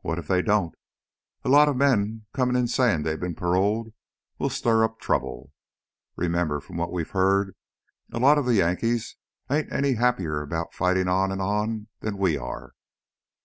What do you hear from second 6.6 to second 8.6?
what we've heard, a lot of the